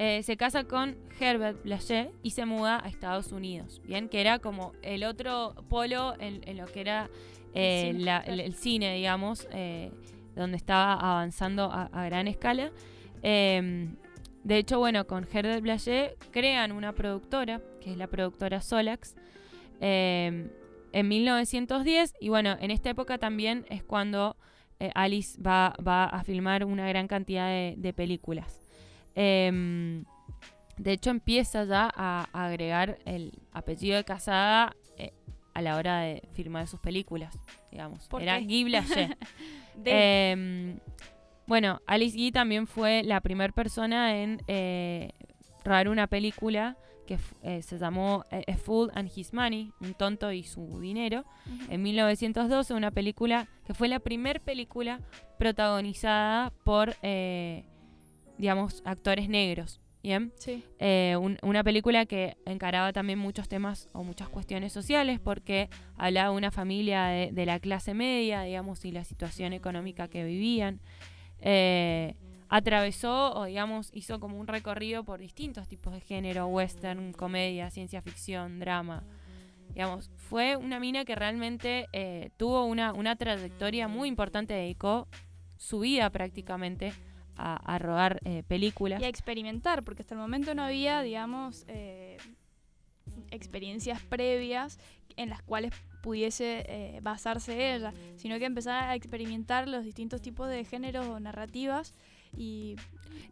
eh, 0.00 0.22
se 0.22 0.36
casa 0.36 0.62
con 0.62 0.96
Herbert 1.18 1.64
Blaché 1.64 2.12
y 2.22 2.30
se 2.30 2.46
muda 2.46 2.80
a 2.84 2.88
Estados 2.88 3.32
Unidos, 3.32 3.82
¿bien? 3.84 4.08
Que 4.08 4.20
era 4.20 4.38
como 4.38 4.72
el 4.82 5.02
otro 5.02 5.56
polo 5.68 6.14
en, 6.20 6.56
lo 6.56 6.66
que 6.66 6.80
era 6.80 7.10
eh, 7.52 8.22
el, 8.26 8.54
cine, 8.54 8.94
digamos, 8.94 9.48
eh, 9.50 9.90
donde 10.36 10.56
estaba 10.56 10.94
avanzando 10.94 11.64
a, 11.72 11.88
gran 12.04 12.28
escala. 12.28 12.70
Em, 13.22 13.96
de 14.44 14.58
hecho, 14.58 14.78
bueno, 14.78 15.04
con 15.08 15.26
Herbert 15.30 15.62
Blaché 15.62 16.14
crean 16.30 16.70
una 16.70 16.92
productora, 16.92 17.60
que 17.80 17.90
es 17.90 17.96
la 17.96 18.06
productora 18.06 18.60
Solax, 18.60 19.16
em, 19.80 20.48
en 20.92 21.08
1910, 21.08 22.14
y 22.20 22.28
bueno, 22.28 22.56
en 22.60 22.70
esta 22.70 22.90
época 22.90 23.18
también 23.18 23.66
es 23.68 23.82
cuando 23.82 24.36
Alice 24.94 25.40
va, 25.40 25.68
a 26.04 26.24
filmar 26.24 26.64
una 26.64 26.88
gran 26.88 27.08
cantidad 27.08 27.74
de 27.76 27.92
películas. 27.92 28.68
Em, 29.20 30.04
de 30.76 30.92
hecho, 30.92 31.10
empieza 31.10 31.64
ya 31.64 31.90
a, 31.92 32.28
agregar 32.32 32.98
el 33.04 33.32
apellido 33.52 33.96
de 33.96 34.04
casada 34.04 34.76
eh, 34.96 35.12
a 35.54 35.60
la 35.60 35.76
hora 35.76 36.02
de 36.02 36.22
firmar 36.34 36.68
sus 36.68 36.78
películas, 36.78 37.36
digamos. 37.72 38.08
Era 38.20 38.38
Guy 38.38 38.64
Blaché. 38.64 39.16
Em, 39.84 40.78
bueno, 41.46 41.80
Alice 41.86 42.16
Guy 42.16 42.32
también 42.32 42.66
fue 42.66 43.02
la 43.04 43.20
primera 43.20 43.52
persona 43.52 44.20
en 44.20 44.40
eh, 44.48 45.10
rodar 45.64 45.88
una 45.88 46.08
película 46.08 46.76
que 47.08 47.18
eh, 47.42 47.62
se 47.62 47.78
llamó 47.78 48.24
A 48.30 48.56
Fool 48.56 48.92
and 48.94 49.10
His 49.14 49.32
Money, 49.32 49.72
un 49.80 49.94
tonto 49.94 50.30
y 50.30 50.44
su 50.44 50.78
dinero, 50.78 51.24
en 51.68 51.82
1912, 51.82 52.74
una 52.74 52.92
película 52.92 53.48
que 53.66 53.74
fue 53.74 53.88
la 53.88 53.98
primera 53.98 54.38
película 54.38 55.00
protagonizada 55.38 56.52
por 56.64 56.94
digamos, 58.38 58.82
actores 58.86 59.28
negros. 59.28 59.80
¿Bien? 60.00 60.32
Sí. 60.38 60.62
Eh, 60.78 61.16
una 61.42 61.64
película 61.64 62.06
que 62.06 62.36
encaraba 62.46 62.92
también 62.92 63.18
muchos 63.18 63.48
temas 63.48 63.88
o 63.92 64.04
muchas 64.04 64.28
cuestiones 64.28 64.72
sociales 64.72 65.18
porque 65.18 65.68
hablaba 65.96 66.30
de 66.30 66.36
una 66.36 66.52
familia 66.52 67.06
de, 67.06 67.46
la 67.46 67.58
clase 67.58 67.94
media, 67.94 68.42
digamos, 68.42 68.84
y 68.84 68.92
la 68.92 69.02
situación 69.02 69.52
económica 69.52 70.06
que 70.06 70.22
vivían. 70.24 70.80
Eh, 71.40 72.14
atravesó 72.48 73.34
o, 73.34 73.44
digamos, 73.44 73.90
hizo 73.92 74.20
como 74.20 74.38
un 74.38 74.46
recorrido 74.46 75.04
por 75.04 75.20
distintos 75.20 75.68
tipos 75.68 75.92
de 75.92 76.00
género, 76.00 76.46
western, 76.46 77.12
comedia, 77.12 77.70
ciencia 77.70 78.02
ficción, 78.02 78.58
drama. 78.58 79.04
Digamos, 79.70 80.10
fue 80.16 80.56
una 80.56 80.80
mina 80.80 81.04
que 81.04 81.14
realmente 81.14 81.88
eh, 81.92 82.30
tuvo 82.36 82.64
una, 82.64 82.92
una 82.92 83.16
trayectoria 83.16 83.86
muy 83.86 84.08
importante, 84.08 84.54
dedicó 84.54 85.06
su 85.56 85.80
vida 85.80 86.10
prácticamente 86.10 86.92
a, 87.38 87.78
rodar 87.78 88.20
eh, 88.24 88.42
películas. 88.48 89.00
Y 89.00 89.04
a 89.04 89.08
experimentar, 89.08 89.84
porque 89.84 90.02
hasta 90.02 90.14
el 90.14 90.20
momento 90.20 90.54
no 90.54 90.62
había, 90.64 91.02
digamos, 91.02 91.64
eh, 91.68 92.16
experiencias 93.30 94.02
previas 94.02 94.78
en 95.16 95.30
las 95.30 95.42
cuales 95.42 95.72
pudiese 96.02 96.64
eh, 96.68 97.00
basarse 97.02 97.74
ella, 97.74 97.92
sino 98.16 98.38
que 98.38 98.44
empezar 98.44 98.84
a 98.84 98.94
experimentar 98.94 99.68
los 99.68 99.84
distintos 99.84 100.22
tipos 100.22 100.48
de 100.48 100.64
géneros 100.64 101.06
o 101.06 101.20
narrativas 101.20 101.94
y, 102.36 102.76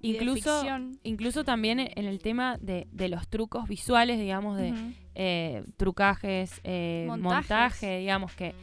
incluso, 0.02 0.64
incluso 1.02 1.44
también 1.44 1.80
en 1.80 2.04
el 2.06 2.18
tema 2.20 2.58
de, 2.58 2.86
los 3.08 3.28
trucos 3.28 3.68
visuales, 3.68 4.18
digamos, 4.18 4.58
de 4.58 5.64
trucajes, 5.76 6.60
montaje, 7.06 7.98
digamos 7.98 8.34
que 8.34 8.54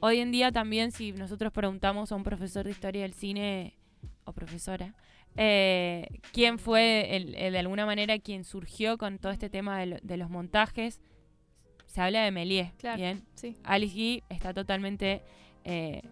hoy 0.00 0.20
en 0.20 0.30
día 0.30 0.52
también 0.52 0.92
si 0.92 1.12
nosotros 1.12 1.52
preguntamos 1.52 2.12
a 2.12 2.16
un 2.16 2.22
profesor 2.22 2.64
de 2.64 2.70
historia 2.70 3.02
del 3.02 3.14
cine 3.14 3.74
o 4.24 4.32
profesora, 4.32 4.94
eh, 5.36 6.08
quién 6.32 6.58
fue 6.58 7.16
el, 7.16 7.32
de 7.32 7.58
alguna 7.58 7.86
manera 7.86 8.18
quien 8.18 8.44
surgió 8.44 8.96
con 8.98 9.18
todo 9.18 9.32
este 9.32 9.50
tema 9.50 9.78
de, 9.78 10.16
los 10.16 10.30
montajes. 10.30 11.00
Se 11.86 12.00
habla 12.00 12.24
de 12.24 12.30
Méliès, 12.30 12.72
¿bien? 12.96 13.24
Alice 13.64 13.94
Guy 13.94 14.22
está 14.28 14.52
totalmente 14.52 15.22
eh, 15.64 16.02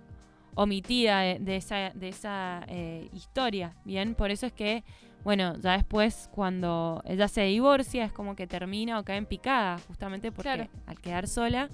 omitida 0.55 1.21
de, 1.21 1.57
esa, 1.57 1.91
de 1.91 2.09
esa 2.09 2.65
eh, 2.69 3.09
historia, 3.13 3.75
¿bien? 3.85 4.15
Por 4.15 4.31
eso 4.31 4.47
es 4.47 4.53
que, 4.53 4.85
bueno, 5.23 5.57
ya 5.59 5.73
después 5.73 6.29
cuando 6.33 7.03
ella 7.07 7.29
se 7.29 7.43
divorcia 7.43 8.05
es 8.05 8.13
como 8.13 8.37
que 8.37 8.47
termina 8.47 8.99
o 8.99 9.05
cae 9.05 9.17
en 9.17 9.27
picada, 9.27 9.79
justamente 9.89 10.33
porque 10.33 10.69
al 10.87 11.01
quedar 11.01 11.27
sola 11.27 11.71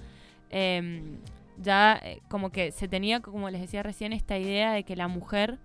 em, 0.49 1.17
ya 1.57 2.01
como 2.29 2.51
que 2.51 2.71
se 2.71 2.87
tenía, 2.87 3.19
como 3.19 3.49
les 3.49 3.61
decía 3.61 3.83
recién, 3.83 4.13
esta 4.13 4.37
idea 4.37 4.73
de 4.73 4.83
que 4.83 4.95
la 4.95 5.07
mujer 5.07 5.59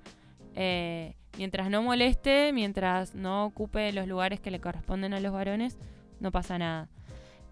eh, 0.55 1.15
mientras 1.37 1.71
no 1.71 1.83
moleste, 1.83 2.53
mientras 2.53 3.15
no 3.15 3.45
ocupe 3.45 3.93
los 3.93 4.09
lugares 4.09 4.41
que 4.41 4.51
le 4.51 4.61
corresponden 4.61 5.15
a 5.15 5.21
los 5.21 5.33
varones, 5.33 5.79
no 6.19 6.33
pasa 6.33 6.59
nada. 6.59 6.89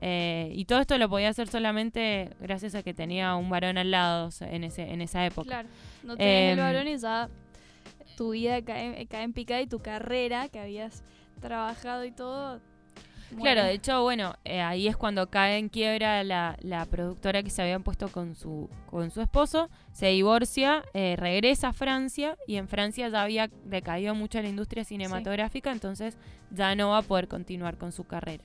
Eh, 0.07 0.51
y 0.55 0.67
todo 0.67 0.81
esto 0.81 0.99
lo 0.99 1.09
podía 1.09 1.31
hacer 1.31 1.49
solamente 1.49 2.29
gracias 2.39 2.75
a 2.75 2.83
que 2.83 2.93
tenía 2.93 3.37
un 3.37 3.49
varón 3.49 3.79
al 3.79 3.91
lado 3.91 4.29
en, 4.41 4.65
ese, 4.65 4.93
en 4.93 5.01
esa 5.01 5.25
época. 5.25 5.49
Claro, 5.49 5.69
no 6.03 6.15
tenés 6.19 6.53
el 6.53 6.59
em, 6.59 6.65
varón 6.65 6.89
y 6.89 6.99
ya 6.99 7.31
tu 8.15 8.33
vida 8.33 8.61
cae, 8.61 9.07
cae 9.07 9.23
en 9.23 9.33
picada 9.33 9.63
y 9.63 9.67
tu 9.67 9.79
carrera 9.79 10.51
que 10.51 10.61
habías 10.61 11.03
trabajado 11.41 12.05
y 12.05 12.13
todo 12.13 12.61
Claro, 13.41 13.65
de 13.65 13.73
hecho, 13.73 14.03
bueno, 14.03 14.35
eh, 14.45 14.61
ahí 14.61 14.89
es 14.89 14.97
cuando 14.97 15.29
cae 15.29 15.57
en 15.57 15.71
quiebra 15.71 16.23
la, 16.23 16.87
productora 16.91 17.43
que 17.43 17.49
se 17.49 17.63
habían 17.63 17.83
puesto 17.83 18.09
con 18.09 18.35
su, 18.35 18.69
con 18.87 19.11
su 19.11 19.23
esposo, 19.23 19.71
se 19.93 20.09
divorcia, 20.09 20.85
eh, 20.93 21.17
regresa 21.19 21.69
a 21.69 21.73
Francia 21.73 22.37
y 22.47 22.57
en 22.57 22.69
Francia 22.69 23.09
ya 23.09 23.23
había 23.23 23.51
decaído 23.65 24.15
mucho 24.15 24.41
la 24.43 24.49
industria 24.49 24.85
cinematográfica, 24.85 25.73
entonces 25.73 26.19
ya 26.51 26.75
no 26.75 26.91
va 26.91 26.99
a 26.99 27.03
poder 27.03 27.27
continuar 27.27 27.79
con 27.79 27.91
su 27.91 28.05
carrera. 28.05 28.45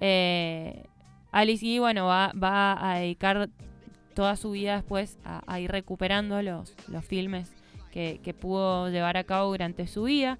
Eh, 0.00 0.84
Alice 1.32 1.64
Guy, 1.64 1.78
bueno, 1.78 2.06
va, 2.06 2.32
va 2.32 2.92
a 2.92 2.98
dedicar 2.98 3.48
toda 4.14 4.36
su 4.36 4.50
vida 4.52 4.76
después 4.76 5.18
a, 5.24 5.60
ir 5.60 5.70
recuperando 5.70 6.40
los, 6.42 6.74
los 6.88 7.04
filmes 7.04 7.52
que, 7.92 8.20
que 8.22 8.32
pudo 8.34 8.90
llevar 8.90 9.16
a 9.16 9.24
cabo 9.24 9.50
durante 9.50 9.86
su 9.86 10.02
vida. 10.04 10.38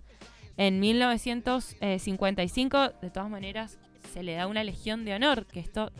En 0.56 0.80
1955, 0.80 2.88
de 3.00 3.10
todas 3.10 3.30
maneras, 3.30 3.78
se 4.12 4.24
le 4.24 4.34
da 4.34 4.48
una 4.48 4.64
legión 4.64 5.04
de 5.04 5.14
honor, 5.14 5.46
que 5.46 5.60
esto 5.60 5.92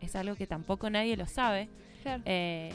es 0.00 0.14
algo 0.14 0.36
que 0.36 0.46
tampoco 0.46 0.88
nadie 0.90 1.16
lo 1.16 1.26
sabe. 1.26 1.68
Eh, 2.24 2.72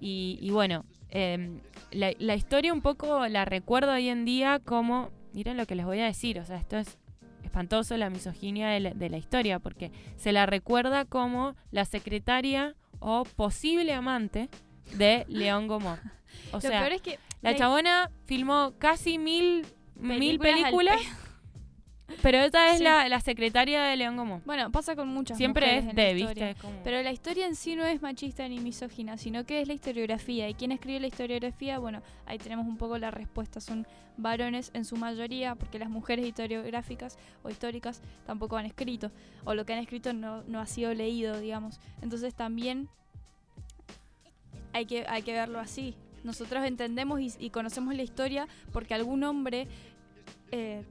y, 0.00 0.50
bueno, 0.50 0.84
em, 1.10 1.60
la, 1.90 2.34
historia 2.34 2.72
un 2.72 2.82
poco 2.82 3.26
la 3.28 3.44
recuerdo 3.44 3.92
hoy 3.92 4.08
en 4.08 4.24
día 4.24 4.60
como, 4.64 5.10
miren 5.32 5.56
lo 5.56 5.66
que 5.66 5.74
les 5.74 5.84
voy 5.84 6.00
a 6.00 6.06
decir, 6.06 6.38
o 6.38 6.44
sea, 6.44 6.56
esto 6.56 6.78
es 6.78 6.98
espantoso 7.44 7.96
la 7.96 8.10
misoginia 8.10 8.68
de 8.68 9.08
la, 9.10 9.16
historia, 9.16 9.58
porque 9.58 9.90
se 10.16 10.32
la 10.32 10.46
recuerda 10.46 11.04
como 11.04 11.56
la 11.70 11.84
secretaria 11.84 12.74
o 13.00 13.24
posible 13.24 13.92
amante 13.92 14.48
de 14.94 15.24
León 15.28 15.68
Gomor. 15.68 15.98
O 16.50 16.60
sea, 16.60 16.90
la 17.42 17.54
chabona 17.54 18.10
filmó 18.26 18.74
casi 18.78 19.18
mil 19.18 19.64
mil 19.94 20.38
películas. 20.40 21.00
Pero 22.24 22.38
esta 22.38 22.72
es 22.72 22.80
la, 22.80 23.20
secretaria 23.20 23.82
de 23.82 23.96
León 23.96 24.16
Gomón. 24.16 24.42
Bueno, 24.46 24.72
pasa 24.72 24.96
con 24.96 25.08
muchas 25.08 25.36
Siempre 25.36 25.76
es 25.76 25.94
de, 25.94 26.14
¿viste? 26.14 26.56
Pero 26.82 27.02
la 27.02 27.12
historia 27.12 27.46
en 27.46 27.54
sí 27.54 27.76
no 27.76 27.84
es 27.84 28.00
machista 28.00 28.48
ni 28.48 28.60
misógina, 28.60 29.18
sino 29.18 29.44
que 29.44 29.60
es 29.60 29.68
la 29.68 29.74
historiografía. 29.74 30.48
¿Y 30.48 30.54
quién 30.54 30.72
escribe 30.72 31.00
la 31.00 31.06
historiografía? 31.08 31.78
Bueno, 31.78 32.00
ahí 32.24 32.38
tenemos 32.38 32.66
un 32.66 32.78
poco 32.78 32.96
la 32.96 33.10
respuesta. 33.10 33.60
Son 33.60 33.86
varones 34.16 34.70
en 34.72 34.86
su 34.86 34.96
mayoría, 34.96 35.54
porque 35.54 35.78
las 35.78 35.90
mujeres 35.90 36.26
historiográficas 36.26 37.18
o 37.42 37.50
históricas 37.50 38.00
tampoco 38.26 38.56
han 38.56 38.64
escrito. 38.64 39.10
O 39.44 39.54
lo 39.54 39.66
que 39.66 39.74
han 39.74 39.80
escrito 39.80 40.14
no, 40.14 40.42
no 40.44 40.60
ha 40.60 40.66
sido 40.66 40.94
leído, 40.94 41.38
digamos. 41.38 41.78
Entonces 42.00 42.34
también 42.34 42.88
hay 44.72 44.86
que, 44.86 45.04
hay 45.06 45.20
que 45.22 45.34
verlo 45.34 45.58
así. 45.58 45.94
Nosotros 46.24 46.64
entendemos 46.64 47.20
y, 47.38 47.50
conocemos 47.50 47.94
la 47.94 48.02
historia 48.02 48.48
porque 48.72 48.94
algún 48.94 49.24
hombre, 49.24 49.68
eh, 50.52 50.84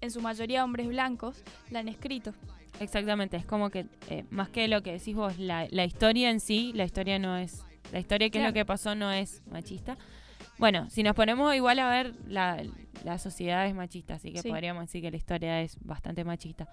en 0.00 0.10
su 0.10 0.20
mayoría 0.20 0.64
hombres 0.64 0.88
blancos, 0.88 1.42
la 1.70 1.80
han 1.80 1.88
escrito. 1.88 2.32
Exactamente, 2.80 3.36
es 3.36 3.44
como 3.44 3.70
que 3.70 3.86
eh, 4.08 4.24
más 4.30 4.48
que 4.48 4.68
lo 4.68 4.82
que 4.82 4.92
decís 4.92 5.14
vos, 5.14 5.38
la, 5.38 5.64
historia 5.84 6.30
en 6.30 6.40
sí, 6.40 6.72
la 6.74 6.84
historia 6.84 7.18
no 7.18 7.36
es, 7.36 7.64
la 7.92 7.98
historia 7.98 8.30
que 8.30 8.38
es 8.38 8.44
lo 8.44 8.52
que 8.52 8.64
pasó 8.64 8.94
no 8.94 9.10
es 9.10 9.42
machista. 9.50 9.96
Bueno, 10.58 10.88
si 10.90 11.02
nos 11.02 11.14
ponemos 11.14 11.54
igual 11.54 11.78
a 11.78 11.88
ver, 11.88 12.14
la, 12.26 12.62
sociedad 13.18 13.66
es 13.66 13.74
machista, 13.74 14.14
así 14.14 14.32
que 14.32 14.42
podríamos 14.42 14.84
decir 14.84 15.02
que 15.02 15.10
la 15.10 15.16
historia 15.16 15.60
es 15.60 15.78
bastante 15.80 16.24
machista. 16.24 16.68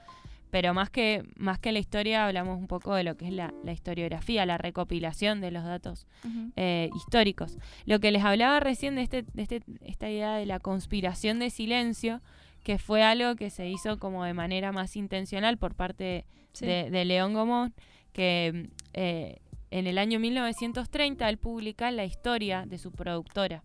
Pero 0.52 0.74
más 0.74 0.90
que, 0.90 1.24
más 1.36 1.60
que 1.60 1.72
la 1.72 1.80
historia, 1.80 2.26
hablamos 2.26 2.58
un 2.58 2.68
poco 2.68 2.96
de 2.96 3.04
lo 3.04 3.18
que 3.18 3.28
es 3.28 3.34
la, 3.34 3.52
historiografía, 3.72 4.46
la 4.46 4.58
recopilación 4.58 5.42
de 5.42 5.52
los 5.52 5.64
datos 5.64 6.08
eh, 6.56 6.90
históricos. 6.96 7.58
Lo 7.86 8.00
que 8.00 8.12
les 8.12 8.24
hablaba 8.24 8.60
recién 8.60 8.96
de, 8.96 9.02
este, 9.02 9.24
de 9.24 9.42
este, 9.42 9.64
esta 9.82 10.10
idea 10.10 10.36
de 10.36 10.46
la 10.46 10.60
conspiración 10.60 11.40
de 11.40 11.50
silencio, 11.50 12.22
que 12.66 12.80
fue 12.80 13.04
algo 13.04 13.36
que 13.36 13.52
se 13.52 13.70
hizo 13.70 14.00
como 14.00 14.26
de 14.26 14.34
manera 14.34 14.72
más 14.72 14.96
intencional 14.96 15.60
por 15.60 15.76
parte 15.76 16.26
de, 16.60 17.06
León 17.06 17.36
Gomón, 17.36 17.76
que 18.12 18.72
eh, 18.94 19.38
en 19.70 19.86
el 19.86 20.00
año 20.00 20.20
1930 20.20 21.30
él 21.30 21.38
publica 21.38 21.92
la 21.92 22.06
historia 22.06 22.66
de 22.66 22.80
su 22.80 22.92
productora. 22.92 23.64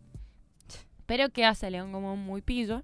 Pero 1.06 1.30
¿qué 1.30 1.46
hace 1.46 1.70
León 1.70 1.92
como 1.92 2.14
muy 2.14 2.42
pillo? 2.42 2.82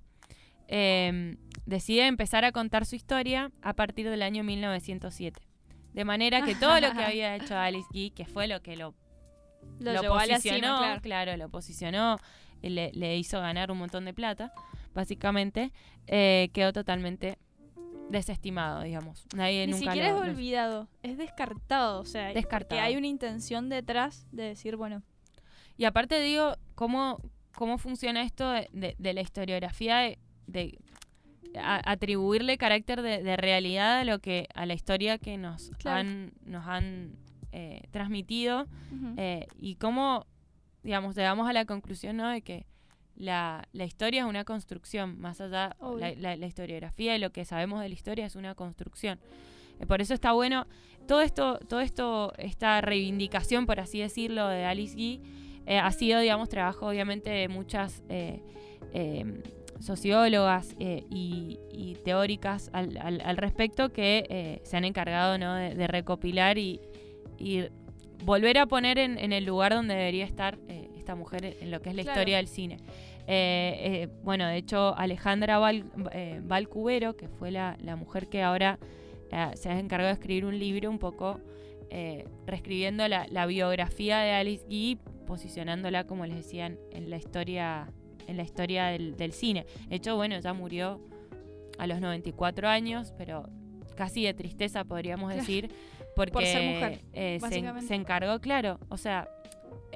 Eh, 0.69 1.37
decide 1.67 2.07
empezar 2.07 2.47
a 2.47 2.53
contar 2.53 2.87
su 2.87 2.97
historia 2.97 3.53
a 3.61 3.75
partir 3.75 4.09
del 4.09 4.23
año 4.23 4.43
1907. 4.43 5.43
De 5.93 6.05
manera 6.07 6.41
que 6.41 6.55
todo 6.55 6.81
lo 6.81 6.93
que 6.93 7.05
había 7.05 7.37
hecho 7.37 7.59
Alice 7.59 7.89
Guy, 7.93 8.11
que 8.13 8.25
fue 8.25 8.49
lo 8.49 8.63
que 8.63 8.77
lo, 8.77 8.95
Lo, 9.81 10.03
posicionó, 10.03 10.39
cima, 10.41 10.79
claro. 10.79 11.01
claro, 11.03 11.37
lo 11.37 11.51
posicionó, 11.51 12.17
le 12.63 13.19
hizo 13.19 13.39
ganar 13.39 13.71
un 13.71 13.77
montón 13.77 14.07
de 14.07 14.15
plata, 14.15 14.55
básicamente, 14.97 15.73
eh, 16.09 16.49
quedó 16.53 16.73
totalmente 16.73 17.39
desestimado, 18.11 18.83
digamos. 18.83 19.27
Nadie 19.35 19.67
Ni 19.67 19.73
nunca 19.73 19.93
siquiera 19.93 20.11
lo- 20.13 20.23
es 20.23 20.27
lo- 20.27 20.33
olvidado, 20.33 20.89
es 21.03 21.17
descartado. 21.19 22.01
O 22.01 22.05
sea, 22.05 22.33
Descartado. 22.33 22.81
que 22.81 22.81
hay 22.81 22.97
una 22.97 23.07
intención 23.07 23.69
detrás 23.69 24.27
de 24.33 24.43
decir, 24.45 24.75
bueno, 24.77 25.03
Y 25.79 25.85
aparte 25.85 26.19
digo, 26.23 26.55
¿cómo, 26.75 27.21
cómo 27.55 27.77
funciona 27.77 28.23
esto 28.23 28.49
de, 28.51 28.71
de- 28.73 28.97
de 28.99 29.13
la 29.13 29.21
historiografía 29.21 29.99
de, 29.99 30.19
de 30.47 30.79
a- 31.59 31.83
atribuirle 31.91 32.57
carácter 32.57 33.03
de, 33.03 33.23
realidad 33.37 33.99
a 33.99 34.05
lo 34.05 34.19
que 34.21 34.49
a 34.55 34.65
la 34.65 34.73
historia 34.73 35.19
que 35.19 35.37
nos 35.37 35.69
Claro. 35.79 35.99
han 36.01 36.33
nos 36.47 36.67
han 36.67 37.17
eh, 37.53 37.83
transmitido 37.91 38.67
eh, 39.19 39.49
y 39.59 39.75
cómo 39.75 40.25
digamos 40.83 41.15
llegamos 41.15 41.47
a 41.47 41.53
la 41.53 41.67
conclusión 41.67 42.17
¿no? 42.17 42.29
de 42.31 42.41
que 42.41 42.65
la, 43.17 43.67
la 43.73 43.85
historia 43.85 44.23
es 44.23 44.29
una 44.29 44.45
construcción 44.45 45.19
más 45.21 45.41
allá 45.41 45.77
la, 45.99 46.13
la- 46.17 46.37
la 46.37 46.47
historiografía 46.47 47.17
y 47.17 47.19
lo 47.19 47.31
que 47.31 47.45
sabemos 47.45 47.81
de 47.81 47.89
la 47.89 47.95
historia 47.95 48.27
es 48.27 48.37
una 48.37 48.55
construcción 48.55 49.19
Eh, 49.81 49.87
por 49.87 50.01
eso 50.01 50.15
está 50.15 50.33
bueno 50.33 50.67
todo 51.07 51.21
esto 51.23 51.59
todo 51.69 51.81
esto 51.81 52.33
esta 52.39 52.81
reivindicación 52.81 53.67
por 53.67 53.79
así 53.81 54.01
decirlo 54.01 54.49
de 54.49 54.65
Alice 54.65 54.95
Guy 54.95 55.21
eh, 55.67 55.79
ha 55.79 55.91
sido 55.93 56.21
digamos 56.21 56.49
trabajo 56.49 56.87
obviamente 56.87 57.31
de 57.31 57.49
muchas 57.49 58.03
eh, 58.09 58.41
eh, 58.95 59.25
sociólogas 59.81 60.75
y, 60.79 61.59
y 61.73 61.97
teóricas 62.05 62.71
al, 62.73 62.97
al- 62.99 63.21
al 63.21 63.37
respecto 63.37 63.91
que 63.93 64.61
se 64.65 64.77
han 64.77 64.85
encargado 64.85 65.37
¿no? 65.39 65.55
de, 65.55 65.75
de 65.75 65.87
recopilar 65.87 66.57
y, 66.59 66.81
y 67.39 67.65
volver 68.25 68.57
a 68.59 68.67
poner 68.67 68.99
en, 68.99 69.19
en 69.19 69.33
el 69.33 69.45
lugar 69.45 69.75
donde 69.75 69.95
debería 69.95 70.25
estar 70.25 70.59
esta 71.07 71.15
mujer 71.15 71.57
en, 71.61 71.71
lo 71.71 71.81
que 71.81 71.91
es 71.91 71.95
la 71.95 72.03
Claro. 72.03 72.19
historia 72.21 72.37
del 72.39 72.49
cine. 72.49 72.79
Eh, 73.29 73.79
eh, 73.81 74.09
bueno, 74.25 74.45
de 74.49 74.57
hecho, 74.57 74.97
Alejandra 74.97 75.61
eh, 76.13 76.41
Valcubero, 76.43 77.17
que 77.17 77.29
fue 77.29 77.53
la, 77.53 77.77
la 77.81 77.95
mujer 77.95 78.27
que 78.29 78.43
ahora 78.43 78.79
se 79.55 79.69
ha 79.69 79.79
encargado 79.79 80.09
de 80.09 80.15
escribir 80.15 80.45
un 80.47 80.59
libro 80.59 80.89
un 80.91 80.99
poco 80.99 81.41
reescribiendo 82.47 83.07
la, 83.09 83.27
la 83.31 83.47
biografía 83.47 84.19
de 84.19 84.33
Alice 84.33 84.65
Guy, 84.67 84.99
posicionándola, 85.27 86.05
como 86.05 86.27
les 86.27 86.37
decían, 86.37 86.79
en 86.93 87.09
la 87.11 87.17
historia, 87.17 87.89
en 88.27 88.37
la 88.37 88.43
historia 88.43 88.87
del, 88.87 89.17
del 89.17 89.33
cine. 89.33 89.65
De 89.89 89.97
hecho, 89.97 90.17
bueno, 90.17 90.39
ya 90.41 90.53
murió 90.53 91.01
a 91.79 91.87
los 91.87 92.01
94 92.01 92.69
años, 92.69 93.13
pero 93.17 93.49
casi 93.97 94.25
de 94.25 94.35
tristeza 94.35 94.85
podríamos 94.85 95.27
Claro. 95.33 95.41
decir, 95.41 95.71
porque 96.15 96.33
Por 96.33 96.45
ser 96.45 96.63
mujer, 96.75 97.01
se, 97.13 97.87
se 97.87 97.95
encargó, 97.95 98.41
claro, 98.41 98.79
o 98.89 98.97
sea, 98.97 99.29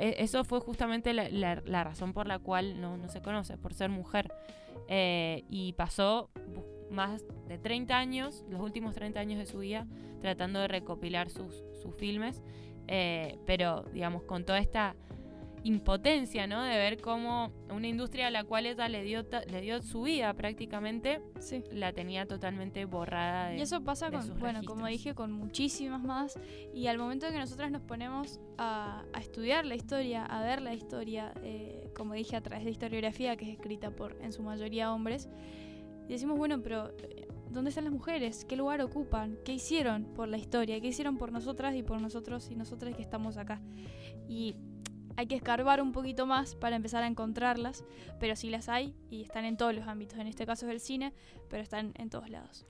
eso 0.01 0.45
fue 0.45 0.61
justamente 0.61 1.13
la, 1.13 1.85
razón 1.85 2.13
por 2.13 2.27
la 2.27 2.39
cual 2.39 2.81
no, 2.81 2.97
no 2.97 3.09
se 3.09 3.21
conoce, 3.21 3.57
por 3.57 3.75
ser 3.75 3.91
mujer. 3.91 4.33
Eh, 4.89 5.45
y 5.49 5.73
pasó 5.75 6.31
más 6.91 7.23
de 7.47 7.59
30 7.59 7.97
años, 7.97 8.45
los 8.49 8.61
últimos 8.61 8.95
30 8.95 9.21
años 9.21 9.39
de 9.39 9.47
su 9.47 9.59
vida, 9.59 9.87
tratando 10.21 10.61
de 10.61 10.69
recopilar 10.69 11.31
sus, 11.31 11.63
sus 11.81 11.95
filmes, 11.97 12.43
eh, 12.89 13.39
pero 13.47 13.85
digamos, 13.93 14.25
con 14.25 14.45
toda 14.45 14.59
esta 14.59 14.97
impotencia, 15.63 16.47
¿no? 16.47 16.63
De 16.63 16.77
ver 16.77 17.01
cómo 17.01 17.53
una 17.71 17.87
industria 17.87 18.29
a 18.29 18.31
la 18.31 18.45
cual 18.45 18.67
ella 18.67 18.89
le 18.89 19.03
dio, 19.03 19.25
le 19.49 19.61
dio 19.61 19.83
su 19.83 20.03
vida 20.03 20.33
prácticamente, 20.35 21.21
sí. 21.39 21.63
la 21.71 21.93
tenía 21.93 22.27
totalmente 22.27 22.85
borrada 22.85 23.51
de... 23.51 23.59
Y 23.59 23.61
eso 23.61 23.83
pasa 23.83 24.11
con, 24.11 24.21
bueno, 24.39 24.61
como 24.65 24.87
registros. 24.87 24.89
dije, 24.89 25.15
con 25.15 25.33
muchísimas 25.33 26.03
más. 26.03 26.39
Y 26.75 26.87
al 26.87 26.99
momento 26.99 27.27
en 27.27 27.33
que 27.33 27.39
nosotras 27.39 27.71
nos 27.71 27.83
ponemos 27.83 28.41
a, 28.59 29.05
a 29.13 29.21
estudiar 29.21 29.67
la 29.67 29.75
historia, 29.75 30.25
a 30.25 30.43
ver 30.43 30.63
la 30.63 30.75
historia, 30.75 31.33
eh, 31.43 31.91
como 31.95 32.15
dije, 32.15 32.37
a 32.37 32.41
través 32.41 32.65
de 32.65 32.71
historiografía, 32.71 33.37
que 33.37 33.45
es 33.45 33.53
escrita 33.53 33.91
por 33.91 34.17
en 34.23 34.33
su 34.33 34.43
mayoría 34.43 34.93
hombres, 34.93 35.29
y 36.09 36.13
decimos, 36.13 36.39
bueno, 36.39 36.61
pero 36.61 36.89
eh, 37.03 37.29
¿dónde 37.51 37.69
están 37.69 37.85
las 37.85 37.93
mujeres? 37.93 38.45
¿Qué 38.45 38.57
lugar 38.57 38.81
ocupan? 38.81 39.39
¿Qué 39.45 39.53
hicieron 39.53 40.05
por 40.15 40.27
la 40.27 40.39
historia? 40.39 40.81
¿Qué 40.81 40.89
hicieron 40.89 41.19
por 41.19 41.31
nosotras 41.31 41.77
y 41.77 41.83
por 41.83 42.01
nosotros 42.01 42.51
y 42.51 42.57
nosotras 42.57 42.97
que 42.97 43.03
estamos 43.03 43.37
acá? 43.37 43.61
Y 44.29 44.57
hay 45.17 45.27
que 45.27 45.35
escarbar 45.35 45.81
un 45.81 45.93
poquito 45.93 46.27
más 46.27 46.55
para 46.55 46.77
empezar 46.77 47.03
a 47.03 47.07
encontrarlas, 47.07 47.85
pero 48.19 48.37
sí 48.37 48.51
las 48.51 48.69
hay 48.69 48.95
y 49.11 49.23
están 49.23 49.45
en 49.45 49.57
todos 49.57 49.75
los 49.75 49.87
ámbitos. 49.87 50.19
En 50.19 50.27
este 50.27 50.47
caso 50.47 50.67
es 50.67 50.73
el 50.73 50.81
cine, 50.81 51.13
pero 51.49 51.63
están 51.63 51.93
en 51.97 52.11
todos 52.11 52.29
lados. 52.31 52.67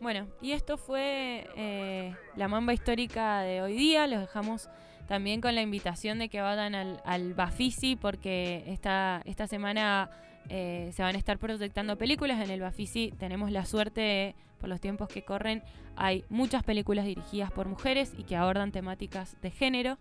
Bueno, 0.00 0.28
y 0.42 0.52
esto 0.52 0.76
fue 0.76 1.48
eh, 1.56 2.14
la 2.36 2.48
mamba 2.48 2.74
histórica 2.74 3.40
de 3.40 3.62
hoy 3.62 3.74
día. 3.74 4.06
Los 4.06 4.20
dejamos 4.20 4.68
también 5.06 5.40
con 5.40 5.54
la 5.54 5.62
invitación 5.62 6.18
de 6.18 6.28
que 6.28 6.40
vayan 6.40 6.74
al, 6.74 7.00
al 7.04 7.32
Bafisi 7.32 7.96
porque 7.96 8.64
esta, 8.66 9.22
esta 9.24 9.46
semana 9.46 10.10
eh, 10.48 10.90
se 10.92 11.02
van 11.02 11.14
a 11.14 11.18
estar 11.18 11.38
proyectando 11.38 11.96
películas. 11.96 12.40
En 12.44 12.50
el 12.50 12.60
Bafisi 12.60 13.12
tenemos 13.18 13.50
la 13.50 13.64
suerte, 13.64 14.34
por 14.60 14.68
los 14.68 14.80
tiempos 14.80 15.08
que 15.08 15.22
corren, 15.22 15.62
hay 15.96 16.24
muchas 16.28 16.62
películas 16.62 17.06
dirigidas 17.06 17.50
por 17.50 17.66
mujeres 17.66 18.12
y 18.16 18.24
que 18.24 18.36
abordan 18.36 18.72
temáticas 18.72 19.40
de 19.40 19.50
género. 19.50 19.98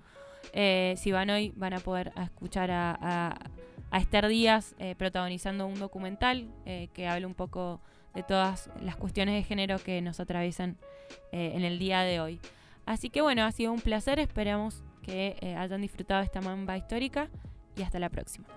Eh, 0.53 0.95
si 0.97 1.11
van 1.11 1.29
hoy 1.29 1.51
van 1.55 1.73
a 1.73 1.79
poder 1.79 2.11
escuchar 2.21 2.71
a, 2.71 2.97
a- 3.01 3.97
Esther 3.97 4.27
Díaz 4.27 4.75
eh, 4.79 4.95
protagonizando 4.95 5.67
un 5.67 5.79
documental 5.79 6.47
eh, 6.65 6.89
que 6.93 7.07
habla 7.07 7.27
un 7.27 7.33
poco 7.35 7.79
de 8.13 8.23
todas 8.23 8.69
las 8.81 8.95
cuestiones 8.97 9.35
de 9.35 9.43
género 9.43 9.77
que 9.79 10.01
nos 10.01 10.19
atraviesan 10.19 10.75
eh, 11.31 11.51
en 11.55 11.63
el 11.63 11.79
día 11.79 12.01
de 12.01 12.19
hoy. 12.19 12.39
Así 12.85 13.09
que 13.09 13.21
bueno, 13.21 13.43
ha 13.45 13.51
sido 13.51 13.71
un 13.71 13.79
placer, 13.81 14.19
esperamos 14.19 14.83
que 15.01 15.55
hayan 15.57 15.81
disfrutado 15.81 16.21
esta 16.23 16.41
mamba 16.41 16.77
histórica 16.77 17.29
y 17.77 17.83
hasta 17.83 17.99
la 17.99 18.09
próxima. 18.09 18.47